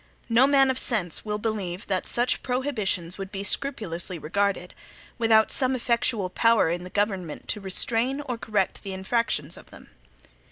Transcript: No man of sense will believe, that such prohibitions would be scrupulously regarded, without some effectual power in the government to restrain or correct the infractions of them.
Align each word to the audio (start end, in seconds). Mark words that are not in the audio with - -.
No 0.29 0.47
man 0.47 0.71
of 0.71 0.79
sense 0.79 1.23
will 1.23 1.37
believe, 1.37 1.85
that 1.85 2.07
such 2.07 2.41
prohibitions 2.41 3.19
would 3.19 3.31
be 3.31 3.43
scrupulously 3.43 4.17
regarded, 4.17 4.73
without 5.19 5.51
some 5.51 5.75
effectual 5.75 6.31
power 6.31 6.71
in 6.71 6.83
the 6.83 6.89
government 6.89 7.47
to 7.49 7.61
restrain 7.61 8.19
or 8.21 8.35
correct 8.35 8.81
the 8.81 8.93
infractions 8.93 9.57
of 9.57 9.69
them. 9.69 9.91